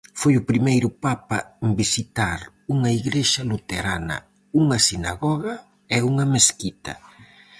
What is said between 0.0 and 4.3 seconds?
Foi o primeiro papa en visitar unha igrexa luterana,